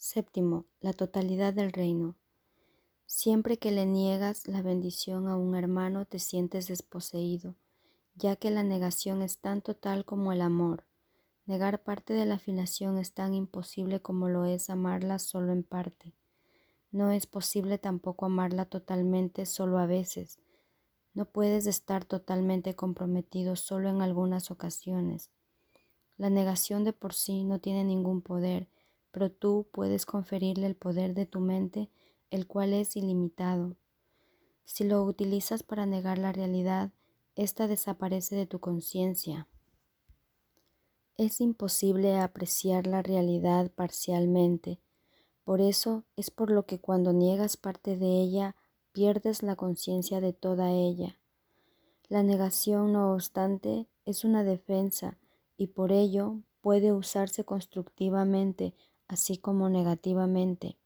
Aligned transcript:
Séptimo, 0.00 0.64
la 0.80 0.92
totalidad 0.92 1.52
del 1.52 1.72
reino. 1.72 2.14
Siempre 3.04 3.56
que 3.58 3.72
le 3.72 3.84
niegas 3.84 4.46
la 4.46 4.62
bendición 4.62 5.26
a 5.26 5.36
un 5.36 5.56
hermano 5.56 6.04
te 6.04 6.20
sientes 6.20 6.68
desposeído, 6.68 7.56
ya 8.14 8.36
que 8.36 8.52
la 8.52 8.62
negación 8.62 9.22
es 9.22 9.38
tan 9.38 9.60
total 9.60 10.04
como 10.04 10.32
el 10.32 10.40
amor. 10.40 10.84
Negar 11.46 11.82
parte 11.82 12.12
de 12.12 12.26
la 12.26 12.36
afiliación 12.36 12.96
es 12.96 13.12
tan 13.12 13.34
imposible 13.34 14.00
como 14.00 14.28
lo 14.28 14.44
es 14.44 14.70
amarla 14.70 15.18
solo 15.18 15.52
en 15.52 15.64
parte. 15.64 16.14
No 16.92 17.10
es 17.10 17.26
posible 17.26 17.76
tampoco 17.76 18.26
amarla 18.26 18.66
totalmente 18.66 19.46
solo 19.46 19.78
a 19.78 19.86
veces. 19.86 20.38
No 21.12 21.24
puedes 21.24 21.66
estar 21.66 22.04
totalmente 22.04 22.76
comprometido 22.76 23.56
solo 23.56 23.88
en 23.88 24.00
algunas 24.00 24.52
ocasiones. 24.52 25.32
La 26.16 26.30
negación 26.30 26.84
de 26.84 26.92
por 26.92 27.14
sí 27.14 27.42
no 27.42 27.58
tiene 27.58 27.82
ningún 27.82 28.22
poder, 28.22 28.68
pero 29.10 29.30
tú 29.30 29.68
puedes 29.72 30.06
conferirle 30.06 30.66
el 30.66 30.76
poder 30.76 31.14
de 31.14 31.26
tu 31.26 31.40
mente, 31.40 31.90
el 32.30 32.46
cual 32.46 32.72
es 32.72 32.96
ilimitado. 32.96 33.76
Si 34.64 34.84
lo 34.84 35.02
utilizas 35.02 35.62
para 35.62 35.86
negar 35.86 36.18
la 36.18 36.32
realidad, 36.32 36.92
ésta 37.34 37.68
desaparece 37.68 38.36
de 38.36 38.46
tu 38.46 38.60
conciencia. 38.60 39.48
Es 41.16 41.40
imposible 41.40 42.18
apreciar 42.18 42.86
la 42.86 43.02
realidad 43.02 43.70
parcialmente. 43.72 44.80
Por 45.44 45.60
eso 45.60 46.04
es 46.16 46.30
por 46.30 46.50
lo 46.50 46.66
que 46.66 46.78
cuando 46.80 47.12
niegas 47.12 47.56
parte 47.56 47.96
de 47.96 48.20
ella, 48.20 48.54
pierdes 48.92 49.42
la 49.42 49.56
conciencia 49.56 50.20
de 50.20 50.32
toda 50.32 50.70
ella. 50.70 51.18
La 52.08 52.22
negación, 52.22 52.92
no 52.92 53.14
obstante, 53.14 53.86
es 54.04 54.24
una 54.24 54.44
defensa 54.44 55.18
y 55.56 55.68
por 55.68 55.92
ello 55.92 56.40
puede 56.60 56.92
usarse 56.92 57.44
constructivamente 57.44 58.74
así 59.08 59.38
como 59.38 59.68
negativamente. 59.68 60.76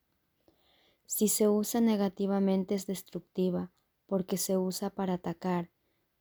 Si 1.07 1.29
se 1.29 1.49
usa 1.49 1.81
negativamente 1.81 2.75
es 2.75 2.87
destructiva, 2.87 3.71
porque 4.07 4.39
se 4.39 4.57
usa 4.57 4.91
para 4.91 5.15
atacar, 5.15 5.71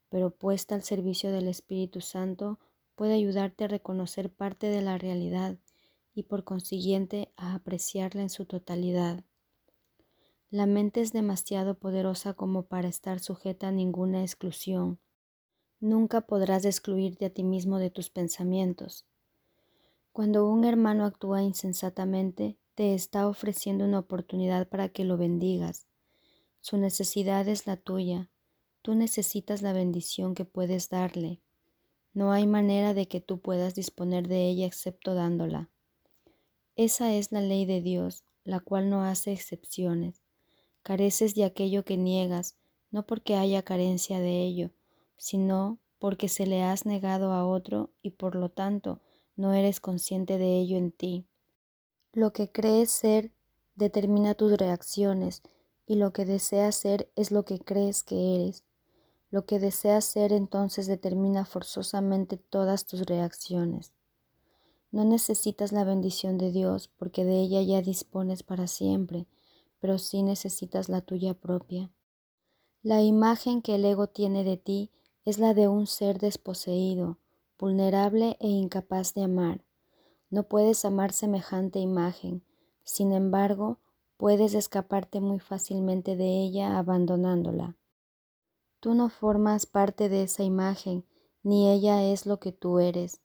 pero 0.09 0.31
puesta 0.31 0.75
al 0.75 0.83
servicio 0.83 1.31
del 1.31 1.47
Espíritu 1.47 2.01
Santo 2.01 2.59
puede 2.95 3.13
ayudarte 3.13 3.63
a 3.63 3.67
reconocer 3.67 4.29
parte 4.29 4.67
de 4.67 4.81
la 4.81 4.97
realidad 4.97 5.57
y 6.13 6.23
por 6.23 6.43
consiguiente 6.43 7.31
a 7.37 7.55
apreciarla 7.55 8.21
en 8.21 8.29
su 8.29 8.45
totalidad. 8.45 9.23
La 10.49 10.65
mente 10.65 10.99
es 10.99 11.13
demasiado 11.13 11.75
poderosa 11.79 12.33
como 12.33 12.63
para 12.63 12.89
estar 12.89 13.21
sujeta 13.21 13.69
a 13.69 13.71
ninguna 13.71 14.21
exclusión. 14.21 14.99
Nunca 15.79 16.21
podrás 16.21 16.65
excluirte 16.65 17.25
a 17.25 17.29
ti 17.29 17.43
mismo 17.43 17.79
de 17.79 17.89
tus 17.89 18.09
pensamientos. 18.09 19.05
Cuando 20.13 20.49
un 20.49 20.65
hermano 20.65 21.05
actúa 21.05 21.41
insensatamente, 21.41 22.57
te 22.75 22.93
está 22.93 23.29
ofreciendo 23.29 23.85
una 23.85 23.99
oportunidad 23.99 24.67
para 24.67 24.89
que 24.89 25.05
lo 25.05 25.15
bendigas. 25.15 25.87
Su 26.59 26.77
necesidad 26.77 27.47
es 27.47 27.65
la 27.65 27.77
tuya. 27.77 28.29
Tú 28.81 28.93
necesitas 28.93 29.61
la 29.61 29.71
bendición 29.71 30.35
que 30.35 30.43
puedes 30.43 30.89
darle. 30.89 31.39
No 32.13 32.33
hay 32.33 32.45
manera 32.45 32.93
de 32.93 33.07
que 33.07 33.21
tú 33.21 33.39
puedas 33.39 33.73
disponer 33.73 34.27
de 34.27 34.49
ella 34.49 34.65
excepto 34.65 35.13
dándola. 35.13 35.69
Esa 36.75 37.13
es 37.13 37.31
la 37.31 37.39
ley 37.39 37.65
de 37.65 37.81
Dios, 37.81 38.25
la 38.43 38.59
cual 38.59 38.89
no 38.89 39.05
hace 39.05 39.31
excepciones. 39.31 40.23
Careces 40.83 41.35
de 41.35 41.45
aquello 41.45 41.85
que 41.85 41.95
niegas, 41.95 42.57
no 42.89 43.05
porque 43.05 43.35
haya 43.35 43.63
carencia 43.63 44.19
de 44.19 44.41
ello, 44.41 44.71
sino 45.15 45.79
porque 45.99 46.27
se 46.27 46.45
le 46.47 46.63
has 46.63 46.85
negado 46.85 47.31
a 47.31 47.45
otro 47.45 47.93
y 48.01 48.11
por 48.11 48.35
lo 48.35 48.49
tanto 48.49 48.99
no 49.41 49.53
eres 49.53 49.79
consciente 49.79 50.37
de 50.37 50.59
ello 50.59 50.77
en 50.77 50.91
ti. 50.91 51.25
Lo 52.13 52.31
que 52.31 52.51
crees 52.51 52.91
ser 52.91 53.31
determina 53.75 54.35
tus 54.35 54.53
reacciones 54.53 55.41
y 55.85 55.95
lo 55.95 56.13
que 56.13 56.25
deseas 56.25 56.75
ser 56.75 57.11
es 57.15 57.31
lo 57.31 57.43
que 57.43 57.59
crees 57.59 58.03
que 58.03 58.35
eres. 58.35 58.63
Lo 59.31 59.45
que 59.45 59.59
deseas 59.59 60.05
ser 60.05 60.31
entonces 60.31 60.87
determina 60.87 61.45
forzosamente 61.45 62.37
todas 62.37 62.85
tus 62.85 63.01
reacciones. 63.01 63.91
No 64.91 65.05
necesitas 65.05 65.71
la 65.71 65.83
bendición 65.85 66.37
de 66.37 66.51
Dios 66.51 66.89
porque 66.97 67.25
de 67.25 67.39
ella 67.41 67.61
ya 67.61 67.81
dispones 67.81 68.43
para 68.43 68.67
siempre, 68.67 69.25
pero 69.79 69.97
sí 69.97 70.21
necesitas 70.21 70.89
la 70.89 71.01
tuya 71.01 71.33
propia. 71.33 71.89
La 72.83 73.01
imagen 73.01 73.61
que 73.61 73.75
el 73.75 73.85
ego 73.85 74.07
tiene 74.07 74.43
de 74.43 74.57
ti 74.57 74.91
es 75.25 75.39
la 75.39 75.53
de 75.53 75.67
un 75.67 75.87
ser 75.87 76.19
desposeído, 76.19 77.19
vulnerable 77.61 78.37
e 78.39 78.47
incapaz 78.47 79.13
de 79.13 79.21
amar. 79.21 79.63
No 80.31 80.49
puedes 80.49 80.83
amar 80.83 81.13
semejante 81.13 81.77
imagen, 81.77 82.43
sin 82.83 83.13
embargo, 83.13 83.77
puedes 84.17 84.55
escaparte 84.55 85.21
muy 85.21 85.39
fácilmente 85.39 86.15
de 86.15 86.41
ella 86.41 86.79
abandonándola. 86.79 87.77
Tú 88.79 88.95
no 88.95 89.09
formas 89.09 89.67
parte 89.67 90.09
de 90.09 90.23
esa 90.23 90.41
imagen, 90.41 91.05
ni 91.43 91.69
ella 91.69 92.01
es 92.03 92.25
lo 92.25 92.39
que 92.39 92.51
tú 92.51 92.79
eres. 92.79 93.21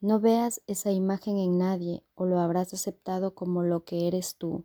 No 0.00 0.18
veas 0.18 0.62
esa 0.66 0.90
imagen 0.90 1.38
en 1.38 1.56
nadie 1.56 2.02
o 2.16 2.26
lo 2.26 2.40
habrás 2.40 2.74
aceptado 2.74 3.36
como 3.36 3.62
lo 3.62 3.84
que 3.84 4.08
eres 4.08 4.34
tú. 4.34 4.64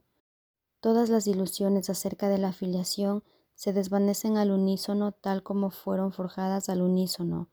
Todas 0.79 1.09
las 1.09 1.27
ilusiones 1.27 1.91
acerca 1.91 2.27
de 2.27 2.39
la 2.39 2.47
afiliación 2.47 3.23
se 3.53 3.71
desvanecen 3.71 4.37
al 4.37 4.49
unísono 4.49 5.11
tal 5.11 5.43
como 5.43 5.69
fueron 5.69 6.11
forjadas 6.11 6.69
al 6.69 6.81
unísono. 6.81 7.51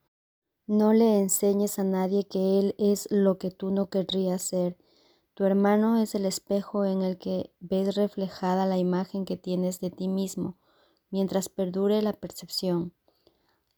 No 0.68 0.92
le 0.92 1.18
enseñes 1.18 1.78
a 1.78 1.82
nadie 1.82 2.24
que 2.24 2.58
Él 2.58 2.74
es 2.76 3.08
lo 3.10 3.38
que 3.38 3.50
tú 3.50 3.70
no 3.70 3.88
querrías 3.88 4.42
ser. 4.42 4.76
Tu 5.32 5.44
hermano 5.44 5.98
es 5.98 6.14
el 6.14 6.26
espejo 6.26 6.84
en 6.84 7.00
el 7.00 7.16
que 7.16 7.54
ves 7.58 7.94
reflejada 7.94 8.66
la 8.66 8.76
imagen 8.76 9.24
que 9.24 9.38
tienes 9.38 9.80
de 9.80 9.90
ti 9.90 10.08
mismo, 10.08 10.58
mientras 11.08 11.48
perdure 11.48 12.02
la 12.02 12.12
percepción. 12.12 12.92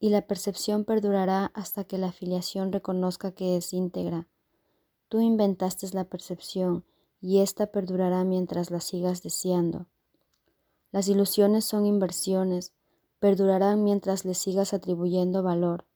Y 0.00 0.08
la 0.08 0.26
percepción 0.26 0.84
perdurará 0.84 1.52
hasta 1.54 1.84
que 1.84 1.96
la 1.96 2.08
afiliación 2.08 2.72
reconozca 2.72 3.30
que 3.30 3.56
es 3.56 3.72
íntegra. 3.72 4.26
Tú 5.08 5.20
inventaste 5.20 5.86
la 5.92 6.06
percepción, 6.06 6.84
y 7.20 7.38
ésta 7.38 7.68
perdurará 7.68 8.24
mientras 8.24 8.72
la 8.72 8.80
sigas 8.80 9.22
deseando. 9.22 9.86
Las 10.90 11.06
ilusiones 11.06 11.64
son 11.64 11.86
inversiones, 11.86 12.72
perdurarán 13.20 13.84
mientras 13.84 14.24
le 14.24 14.34
sigas 14.34 14.74
atribuyendo 14.74 15.44
valor. 15.44 15.86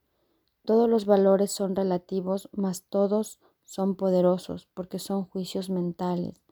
Todos 0.64 0.88
los 0.88 1.04
valores 1.04 1.52
son 1.52 1.76
relativos, 1.76 2.48
mas 2.52 2.84
todos 2.84 3.38
son 3.64 3.96
poderosos 3.96 4.66
porque 4.72 4.98
son 4.98 5.24
juicios 5.24 5.68
mentales. 5.68 6.42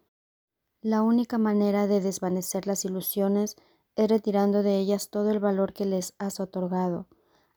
La 0.83 1.03
única 1.03 1.39
manera 1.39 1.87
de 1.87 2.00
desvanecer 2.00 2.67
las 2.67 2.84
ilusiones 2.84 3.56
es 3.97 4.09
retirando 4.09 4.62
de 4.62 4.78
ellas 4.78 5.09
todo 5.09 5.31
el 5.31 5.39
valor 5.39 5.72
que 5.72 5.87
les 5.87 6.15
has 6.19 6.41
otorgado. 6.41 7.06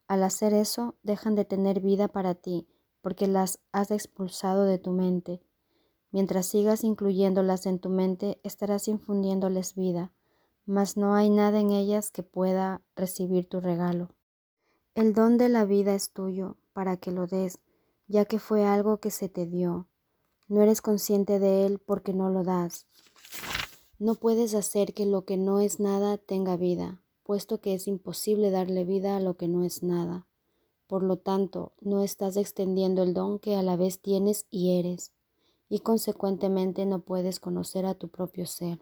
Al 0.08 0.24
hacer 0.24 0.54
eso, 0.54 0.96
dejan 1.04 1.36
de 1.36 1.44
tener 1.44 1.82
vida 1.82 2.08
para 2.08 2.36
ti, 2.36 2.68
porque 3.02 3.28
las 3.28 3.60
has 3.72 3.92
expulsado 3.92 4.64
de 4.64 4.78
tu 4.78 4.92
mente. 4.92 5.42
Mientras 6.12 6.46
sigas 6.46 6.84
incluyéndolas 6.84 7.66
en 7.66 7.80
tu 7.80 7.90
mente, 7.90 8.40
estarás 8.44 8.88
infundiéndoles 8.88 9.76
vida, 9.76 10.14
mas 10.66 10.96
no 10.96 11.16
hay 11.16 11.30
nada 11.30 11.60
en 11.60 11.72
ellas 11.72 12.12
que 12.12 12.24
pueda 12.24 12.82
recibir 12.96 13.50
tu 13.50 13.60
regalo. 13.60 14.10
El 14.96 15.14
don 15.14 15.38
de 15.38 15.50
la 15.50 15.66
vida 15.66 15.94
es 15.94 16.12
tuyo 16.12 16.56
para 16.72 16.96
que 16.96 17.12
lo 17.12 17.28
des, 17.28 17.60
ya 18.08 18.24
que 18.24 18.40
fue 18.40 18.64
algo 18.64 19.02
que 19.02 19.12
se 19.12 19.28
te 19.28 19.46
dio. 19.46 19.90
No 20.48 20.62
eres 20.62 20.82
consciente 20.82 21.38
de 21.38 21.66
él 21.66 21.80
porque 21.80 22.14
no 22.14 22.30
lo 22.30 22.46
das. 22.46 22.86
No 24.00 24.16
puedes 24.16 24.56
hacer 24.56 24.94
que 24.94 25.06
lo 25.06 25.26
que 25.26 25.36
no 25.36 25.60
es 25.60 25.82
nada 25.82 26.18
tenga 26.18 26.56
vida, 26.56 27.02
puesto 27.24 27.60
que 27.60 27.74
es 27.74 27.90
imposible 27.90 28.52
darle 28.52 28.86
vida 28.86 29.18
a 29.18 29.20
lo 29.20 29.36
que 29.36 29.50
no 29.50 29.66
es 29.66 29.84
nada. 29.84 30.28
Por 30.88 31.04
lo 31.04 31.18
tanto, 31.18 31.74
no 31.82 32.02
estás 32.02 32.38
extendiendo 32.38 33.04
el 33.04 33.14
don 33.14 33.38
que 33.38 33.58
a 33.58 33.64
la 33.64 33.76
vez 33.76 34.00
tienes 34.00 34.46
y 34.50 34.80
eres, 34.80 35.12
y 35.68 35.80
consecuentemente 35.80 36.86
no 36.86 37.02
puedes 37.02 37.42
conocer 37.42 37.86
a 37.86 37.96
tu 37.96 38.08
propio 38.08 38.46
ser. 38.46 38.80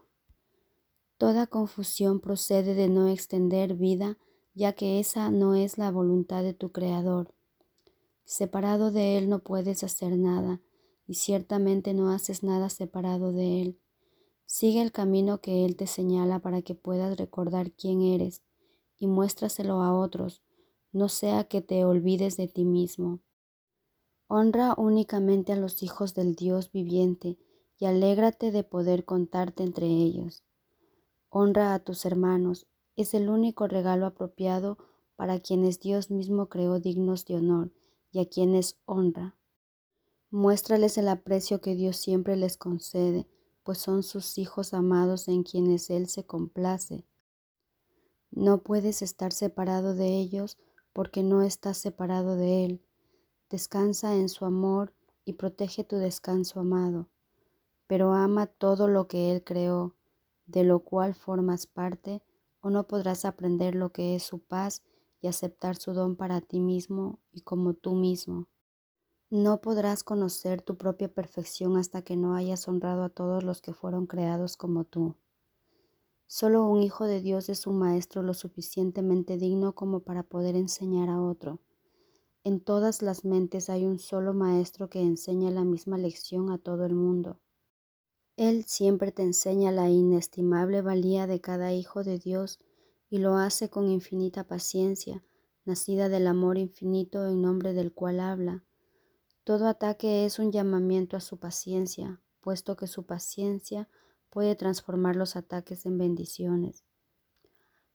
Toda 1.17 1.47
confusión 1.47 2.19
procede 2.19 2.75
de 2.75 2.87
no 2.87 3.07
extender 3.07 3.73
vida 3.73 4.19
ya 4.53 4.73
que 4.73 4.99
esa 4.99 5.31
no 5.31 5.55
es 5.55 5.77
la 5.77 5.91
voluntad 5.91 6.43
de 6.43 6.53
tu 6.53 6.71
Creador. 6.71 7.33
Separado 8.25 8.91
de 8.91 9.17
Él 9.17 9.29
no 9.29 9.39
puedes 9.39 9.83
hacer 9.83 10.17
nada, 10.17 10.61
y 11.07 11.15
ciertamente 11.15 11.93
no 11.93 12.11
haces 12.11 12.43
nada 12.43 12.69
separado 12.69 13.33
de 13.33 13.61
Él. 13.61 13.79
Sigue 14.45 14.81
el 14.81 14.91
camino 14.91 15.41
que 15.41 15.65
Él 15.65 15.75
te 15.75 15.87
señala 15.87 16.39
para 16.39 16.61
que 16.61 16.75
puedas 16.75 17.17
recordar 17.17 17.71
quién 17.71 18.01
eres, 18.01 18.43
y 18.97 19.07
muéstraselo 19.07 19.81
a 19.81 19.97
otros, 19.97 20.41
no 20.91 21.09
sea 21.09 21.43
que 21.45 21.61
te 21.61 21.83
olvides 21.83 22.37
de 22.37 22.47
ti 22.47 22.63
mismo. 22.63 23.19
Honra 24.27 24.75
únicamente 24.77 25.51
a 25.51 25.55
los 25.55 25.83
hijos 25.83 26.13
del 26.13 26.35
Dios 26.35 26.71
viviente, 26.71 27.37
y 27.79 27.85
alégrate 27.85 28.51
de 28.51 28.63
poder 28.63 29.03
contarte 29.03 29.63
entre 29.63 29.87
ellos. 29.87 30.43
Honra 31.29 31.73
a 31.73 31.79
tus 31.79 32.05
hermanos, 32.05 32.67
es 32.95 33.13
el 33.13 33.29
único 33.29 33.67
regalo 33.67 34.05
apropiado 34.05 34.77
para 35.15 35.39
quienes 35.39 35.79
Dios 35.79 36.11
mismo 36.11 36.49
creó 36.49 36.79
dignos 36.79 37.25
de 37.25 37.35
honor 37.35 37.71
y 38.11 38.19
a 38.19 38.27
quienes 38.27 38.77
honra. 38.85 39.35
Muéstrales 40.29 40.97
el 40.97 41.07
aprecio 41.07 41.61
que 41.61 41.75
Dios 41.75 41.97
siempre 41.97 42.35
les 42.35 42.57
concede, 42.57 43.27
pues 43.63 43.77
son 43.77 44.03
sus 44.03 44.37
hijos 44.37 44.73
amados 44.73 45.27
en 45.27 45.43
quienes 45.43 45.89
Él 45.89 46.07
se 46.07 46.25
complace. 46.25 47.05
No 48.31 48.63
puedes 48.63 49.01
estar 49.01 49.31
separado 49.31 49.93
de 49.93 50.17
ellos 50.17 50.57
porque 50.91 51.23
no 51.23 51.43
estás 51.43 51.77
separado 51.77 52.35
de 52.35 52.65
Él. 52.65 52.81
Descansa 53.49 54.15
en 54.15 54.27
su 54.29 54.45
amor 54.45 54.93
y 55.25 55.33
protege 55.33 55.83
tu 55.83 55.97
descanso 55.97 56.59
amado, 56.59 57.09
pero 57.87 58.13
ama 58.13 58.47
todo 58.47 58.87
lo 58.87 59.07
que 59.07 59.31
Él 59.31 59.43
creó, 59.43 59.95
de 60.47 60.63
lo 60.63 60.79
cual 60.79 61.13
formas 61.13 61.67
parte, 61.67 62.23
o 62.63 62.71
no 62.71 62.87
podrás 62.87 63.25
aprender 63.25 63.75
lo 63.75 63.91
que 63.91 64.15
es 64.15 64.23
su 64.23 64.39
paz 64.39 64.81
y 65.21 65.27
aceptar 65.27 65.75
su 65.75 65.93
don 65.93 66.15
para 66.15 66.41
ti 66.41 66.61
mismo 66.61 67.19
y 67.31 67.41
como 67.41 67.73
tú 67.75 67.93
mismo. 67.93 68.47
No 69.29 69.61
podrás 69.61 70.03
conocer 70.03 70.61
tu 70.61 70.77
propia 70.77 71.13
perfección 71.13 71.77
hasta 71.77 72.03
que 72.03 72.15
no 72.15 72.35
hayas 72.35 72.67
honrado 72.69 73.03
a 73.03 73.09
todos 73.09 73.43
los 73.43 73.61
que 73.61 73.73
fueron 73.73 74.07
creados 74.07 74.55
como 74.57 74.85
tú. 74.85 75.17
Solo 76.27 76.65
un 76.65 76.81
hijo 76.81 77.05
de 77.05 77.21
Dios 77.21 77.49
es 77.49 77.67
un 77.67 77.77
maestro 77.79 78.23
lo 78.23 78.33
suficientemente 78.33 79.37
digno 79.37 79.75
como 79.75 79.99
para 79.99 80.23
poder 80.23 80.55
enseñar 80.55 81.09
a 81.09 81.21
otro. 81.21 81.59
En 82.45 82.61
todas 82.61 83.01
las 83.01 83.25
mentes 83.25 83.69
hay 83.69 83.85
un 83.85 83.99
solo 83.99 84.33
maestro 84.33 84.89
que 84.89 85.01
enseña 85.01 85.51
la 85.51 85.65
misma 85.65 85.97
lección 85.97 86.49
a 86.49 86.57
todo 86.57 86.85
el 86.85 86.95
mundo. 86.95 87.39
Él 88.35 88.65
siempre 88.65 89.11
te 89.11 89.23
enseña 89.23 89.71
la 89.71 89.89
inestimable 89.89 90.81
valía 90.81 91.27
de 91.27 91.41
cada 91.41 91.73
hijo 91.73 92.03
de 92.03 92.19
Dios 92.19 92.59
y 93.09 93.19
lo 93.19 93.37
hace 93.37 93.69
con 93.69 93.89
infinita 93.89 94.45
paciencia, 94.45 95.23
nacida 95.65 96.09
del 96.09 96.27
amor 96.27 96.57
infinito 96.57 97.27
en 97.27 97.41
nombre 97.41 97.73
del 97.73 97.93
cual 97.93 98.19
habla 98.19 98.63
todo 99.43 99.67
ataque 99.67 100.23
es 100.23 100.39
un 100.39 100.53
llamamiento 100.53 101.17
a 101.17 101.19
su 101.19 101.37
paciencia, 101.37 102.21
puesto 102.39 102.77
que 102.77 102.87
su 102.87 103.05
paciencia 103.05 103.89
puede 104.29 104.55
transformar 104.55 105.17
los 105.17 105.35
ataques 105.35 105.85
en 105.85 105.97
bendiciones. 105.97 106.85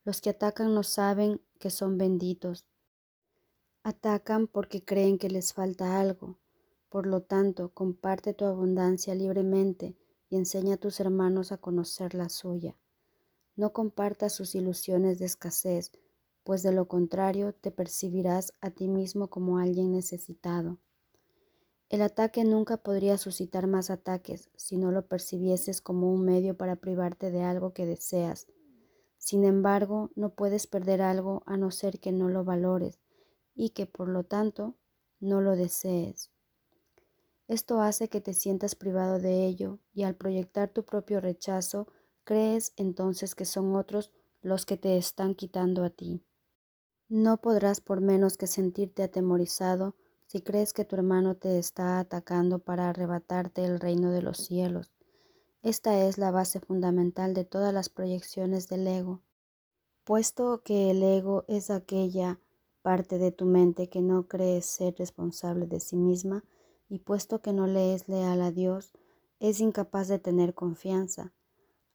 Los 0.05 0.21
que 0.21 0.29
atacan 0.29 0.75
no 0.75 0.83
saben 0.83 1.41
que 1.59 1.71
son 1.71 1.97
benditos. 1.97 2.67
Atacan 3.83 4.47
porque 4.47 4.85
creen 4.85 5.17
que 5.17 5.31
les 5.31 5.55
falta 5.55 5.99
algo. 5.99 6.39
Por 6.91 7.07
lo 7.07 7.23
tanto, 7.23 7.71
comparte 7.71 8.35
tu 8.35 8.45
abundancia 8.45 9.15
libremente 9.15 9.97
y 10.29 10.37
enseña 10.37 10.75
a 10.75 10.79
tus 10.79 11.01
hermanos 11.01 11.53
a 11.53 11.59
conocer 11.59 12.15
la 12.15 12.29
suya. 12.29 12.77
No 13.57 13.73
compartas 13.73 14.33
sus 14.33 14.55
ilusiones 14.55 15.19
de 15.19 15.27
escasez, 15.27 15.93
pues 16.45 16.63
de 16.63 16.73
lo 16.73 16.89
contrario 16.89 17.53
te 17.53 17.71
percibirás 17.71 18.53
a 18.61 18.71
ti 18.71 18.89
mismo 18.89 19.29
como 19.29 19.59
alguien 19.59 19.93
necesitado. 19.93 20.79
El 21.89 22.03
ataque 22.03 22.45
nunca 22.45 22.77
podría 22.77 23.17
suscitar 23.17 23.67
más 23.67 23.91
ataques 23.91 24.51
si 24.57 24.77
no 24.77 24.93
lo 24.93 25.07
percibieses 25.07 25.81
como 25.81 26.13
un 26.13 26.25
medio 26.25 26.57
para 26.57 26.77
privarte 26.77 27.31
de 27.31 27.43
algo 27.43 27.73
que 27.73 27.87
deseas. 27.87 28.47
Sin 29.17 29.45
embargo, 29.45 30.11
no 30.15 30.35
puedes 30.35 30.67
perder 30.67 31.03
algo 31.03 31.43
a 31.47 31.57
no 31.57 31.71
ser 31.71 31.99
que 31.99 32.13
no 32.13 32.29
lo 32.29 32.45
valores 32.45 33.01
y 33.55 33.71
que, 33.71 33.87
por 33.87 34.09
lo 34.09 34.25
tanto, 34.25 34.77
no 35.19 35.41
lo 35.41 35.57
desees. 35.57 36.31
Esto 37.49 37.81
hace 37.81 38.09
que 38.09 38.21
te 38.21 38.35
sientas 38.35 38.75
privado 38.75 39.19
de 39.19 39.47
ello 39.47 39.79
y 39.95 40.03
al 40.03 40.15
proyectar 40.15 40.69
tu 40.69 40.85
propio 40.85 41.21
rechazo, 41.21 41.89
crees 42.25 42.75
entonces 42.77 43.35
que 43.35 43.47
son 43.47 43.75
otros 43.75 44.13
los 44.43 44.67
que 44.67 44.77
te 44.77 44.99
están 44.99 45.35
quitando 45.35 45.83
a 45.83 45.91
ti. 45.91 46.23
No 47.09 47.39
podrás 47.39 47.81
por 47.81 48.03
menos 48.03 48.37
que 48.37 48.47
sentirte 48.47 49.03
atemorizado 49.03 49.97
si 50.27 50.43
crees 50.43 50.75
que 50.75 50.85
tu 50.85 50.95
hermano 50.95 51.37
te 51.37 51.59
está 51.59 51.99
atacando 51.99 52.59
para 52.59 52.91
arrebatarte 52.91 53.65
el 53.65 53.81
reino 53.81 54.13
de 54.13 54.21
los 54.21 54.37
cielos. 54.37 54.93
Esta 55.63 56.07
es 56.07 56.19
la 56.19 56.31
base 56.31 56.61
fundamental 56.61 57.33
de 57.33 57.47
todas 57.47 57.73
las 57.73 57.89
proyecciones 57.89 58.69
del 58.69 58.87
ego. 58.87 59.23
Puesto 60.05 60.63
que 60.63 60.91
el 60.91 61.03
ego 61.03 61.47
es 61.49 61.71
aquella 61.71 62.41
parte 62.83 63.17
de 63.17 63.33
tu 63.33 63.47
mente 63.47 63.89
que 63.89 64.03
no 64.03 64.29
cree 64.29 64.61
ser 64.61 64.95
responsable 64.99 65.67
de 65.67 65.81
sí 65.81 65.97
misma, 65.97 66.45
y 66.89 67.01
puesto 67.01 67.41
que 67.41 67.53
no 67.53 67.67
le 67.67 67.95
es 67.95 68.09
leal 68.09 68.43
a 68.43 68.51
Dios, 68.51 68.93
es 69.41 69.61
incapaz 69.61 70.09
de 70.09 70.19
tener 70.19 70.55
confianza. 70.55 71.33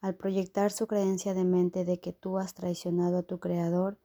Al 0.01 0.15
proyectar 0.15 0.71
su 0.71 0.87
creencia 0.87 1.33
de 1.33 1.43
mente 1.43 1.85
de 1.85 1.99
que 1.99 2.13
tú 2.13 2.37
has 2.37 2.53
traicionado 2.53 3.19
a 3.19 3.23
tu 3.23 3.39
Creador, 3.39 3.99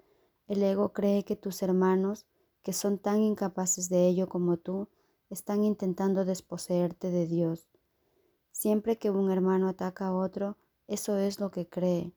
el 0.46 0.62
ego 0.62 0.93
cree 0.93 1.25
que 1.25 1.37
tus 1.37 1.62
hermanos 1.62 2.26
que 2.62 2.75
son 2.75 2.99
tan 2.99 3.23
incapaces 3.23 3.88
de 3.88 4.06
ello 4.06 4.29
como 4.29 4.58
tú, 4.58 4.88
están 5.31 5.64
intentando 5.64 6.26
desposeerte 6.26 7.11
de 7.11 7.26
Dios. 7.26 7.70
Siempre 8.50 8.99
que 8.99 9.11
un 9.11 9.31
hermano 9.31 9.69
ataca 9.69 10.08
a 10.08 10.14
otro, 10.14 10.58
eso 10.87 11.17
es 11.17 11.40
lo 11.40 11.50
que 11.50 11.67
cree. 11.67 12.12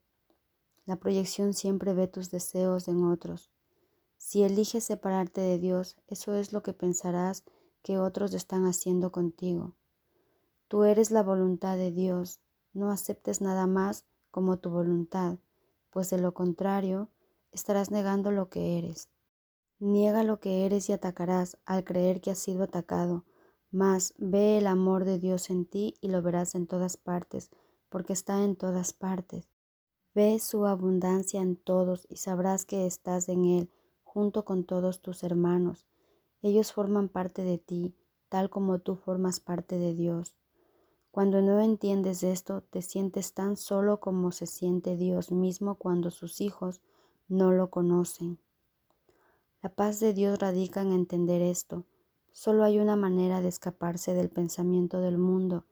La 0.86 0.98
proyección 0.98 1.54
siempre 1.54 1.94
ve 1.94 2.08
tus 2.08 2.32
deseos 2.32 2.90
en 2.90 3.04
otros. 3.04 3.50
Si 4.18 4.44
eliges 4.44 4.84
separarte 4.84 5.42
de 5.42 5.58
Dios, 5.58 5.96
eso 6.08 6.36
es 6.36 6.52
lo 6.52 6.64
que 6.64 6.74
pensarás 6.74 7.44
que 7.82 8.00
otros 8.00 8.34
están 8.34 8.66
haciendo 8.66 9.12
contigo. 9.12 9.76
Tú 10.68 10.84
eres 10.84 11.12
la 11.12 11.24
voluntad 11.24 11.78
de 11.78 11.92
Dios, 11.92 12.40
no 12.74 12.92
aceptes 12.92 13.42
nada 13.42 13.68
más 13.68 14.06
como 14.32 14.60
tu 14.60 14.70
voluntad, 14.70 15.38
pues 15.90 16.10
de 16.10 16.18
lo 16.18 16.34
contrario 16.34 17.10
estarás 17.52 17.92
negando 17.92 18.32
lo 18.32 18.50
que 18.50 18.78
eres. 18.78 19.10
Niega 19.80 20.24
lo 20.24 20.40
que 20.40 20.66
eres 20.66 20.90
y 20.90 20.94
atacarás 20.94 21.58
al 21.66 21.84
creer 21.84 22.22
que 22.22 22.32
has 22.32 22.40
sido 22.40 22.64
atacado. 22.64 23.26
Mas 23.72 24.14
ve 24.18 24.58
el 24.58 24.68
amor 24.68 25.06
de 25.06 25.18
Dios 25.18 25.50
en 25.50 25.66
ti 25.66 25.96
y 26.02 26.10
lo 26.10 26.22
verás 26.22 26.56
en 26.56 26.68
todas 26.68 26.98
partes, 26.98 27.50
porque 27.90 28.14
está 28.14 28.44
en 28.44 28.56
todas 28.56 28.94
partes. 28.94 29.50
Ve 30.14 30.40
su 30.40 30.66
abundancia 30.66 31.42
en 31.42 31.56
todos 31.56 32.06
y 32.10 32.18
sabrás 32.18 32.66
que 32.66 32.86
estás 32.86 33.30
en 33.30 33.46
Él, 33.46 33.72
junto 34.04 34.46
con 34.46 34.66
todos 34.66 35.02
tus 35.02 35.24
hermanos. 35.24 35.88
Ellos 36.42 36.74
forman 36.74 37.10
parte 37.10 37.44
de 37.44 37.58
ti, 37.58 37.94
tal 38.30 38.50
como 38.50 38.80
tú 38.80 38.96
formas 38.96 39.40
parte 39.40 39.78
de 39.78 39.94
Dios. 39.94 40.36
Cuando 41.12 41.42
no 41.42 41.60
entiendes 41.60 42.24
esto, 42.24 42.62
te 42.62 42.82
sientes 42.82 43.34
tan 43.34 43.58
solo 43.58 44.00
como 44.00 44.32
se 44.32 44.48
siente 44.48 44.96
Dios 44.96 45.32
mismo 45.32 45.76
cuando 45.76 46.10
sus 46.10 46.40
hijos 46.40 46.82
no 47.28 47.52
lo 47.52 47.70
conocen. 47.70 48.40
La 49.62 49.70
paz 49.70 50.00
de 50.00 50.14
Dios 50.14 50.40
radica 50.40 50.82
en 50.82 50.94
entender 50.94 51.42
esto. 51.42 51.86
Solo 52.32 52.64
hay 52.64 52.80
una 52.80 52.96
manera 52.96 53.42
de 53.42 53.50
escaparse 53.50 54.14
del 54.14 54.30
pensamiento 54.30 55.02
del 55.02 55.18
mundo, 55.18 55.66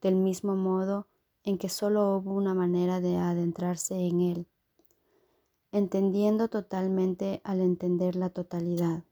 del 0.00 0.16
mismo 0.16 0.56
modo 0.56 1.06
en 1.44 1.58
que 1.58 1.68
solo 1.68 2.16
hubo 2.16 2.32
una 2.32 2.54
manera 2.54 3.00
de 3.00 3.16
adentrarse 3.16 3.94
en 3.94 4.20
él, 4.20 4.46
entendiendo 5.70 6.48
totalmente 6.48 7.40
al 7.44 7.60
entender 7.60 8.16
la 8.16 8.30
totalidad. 8.30 9.04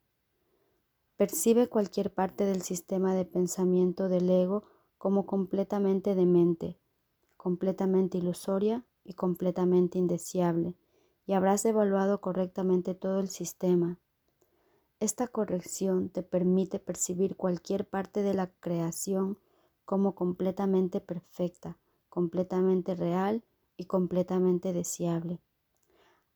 Percibe 1.17 1.69
cualquier 1.69 2.13
parte 2.13 2.45
del 2.45 2.63
sistema 2.63 3.15
de 3.15 3.25
pensamiento 3.25 4.09
del 4.09 4.29
ego 4.31 4.65
como 4.99 5.27
completamente 5.27 6.15
demente, 6.15 6.79
completamente 7.37 8.19
ilusoria 8.19 8.85
y 9.05 9.15
completamente 9.15 9.99
indeseable, 9.99 10.75
y 11.27 11.35
habrás 11.35 11.65
evaluado 11.65 12.21
correctamente 12.21 12.95
todo 12.95 13.21
el 13.21 13.29
sistema 13.29 13.99
esta 15.05 15.27
corrección 15.27 16.09
te 16.09 16.23
permite 16.23 16.79
percibir 16.79 17.37
cualquier 17.37 17.87
parte 17.87 18.23
de 18.23 18.33
la 18.33 18.51
creación 18.61 19.39
como 19.85 20.15
completamente 20.15 21.01
perfecta, 21.01 21.77
completamente 22.09 22.95
real 22.95 23.45
y 23.77 23.85
completamente 23.85 24.73
deseable. 24.73 25.43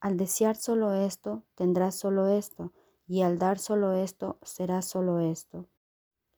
Al 0.01 0.19
desear 0.19 0.57
solo 0.57 0.93
esto, 0.93 1.45
tendrás 1.55 1.95
solo 1.95 2.29
esto, 2.29 2.73
y 3.09 3.23
al 3.23 3.39
dar 3.39 3.59
solo 3.59 3.95
esto, 3.95 4.39
será 4.43 4.83
solo 4.83 5.19
esto. 5.19 5.67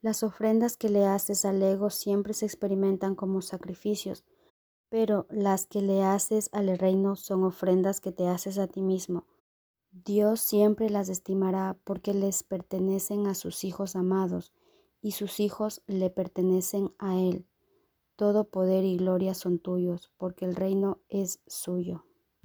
Las 0.01 0.23
ofrendas 0.23 0.77
que 0.77 0.89
le 0.89 1.05
haces 1.05 1.45
al 1.45 1.63
ego 1.63 1.91
siempre 1.91 2.33
se 2.33 2.47
experimentan 2.47 3.15
como 3.15 3.43
sacrificios, 3.43 4.25
pero 4.89 5.27
las 5.29 5.67
que 5.67 5.83
le 5.83 6.05
haces 6.05 6.49
al 6.53 6.79
reino 6.79 7.17
son 7.17 7.45
ofrendas 7.45 8.01
que 8.01 8.13
te 8.13 8.29
haces 8.29 8.57
a 8.59 8.69
ti 8.69 8.81
mismo, 8.81 9.27
Dios 9.93 10.41
siempre 10.41 10.89
las 10.89 11.09
estimará 11.09 11.77
porque 11.83 12.15
les 12.15 12.45
pertenecen 12.45 13.27
a 13.27 13.35
sus 13.35 13.65
hijos 13.65 13.97
amados 13.97 14.53
y 15.03 15.13
sus 15.13 15.41
hijos 15.41 15.83
le 15.89 16.11
pertenecen 16.11 16.95
a 16.99 17.19
Él. 17.19 17.47
Todo 18.15 18.49
poder 18.49 18.85
y 18.85 18.97
gloria 18.97 19.35
son 19.35 19.59
tuyos 19.59 20.13
porque 20.17 20.45
el 20.45 20.55
reino 20.55 21.01
es 21.09 21.41
suyo. 21.47 22.05